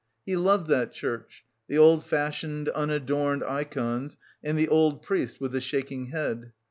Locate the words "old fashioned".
1.77-2.69